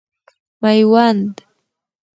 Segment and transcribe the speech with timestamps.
[0.61, 1.35] میوند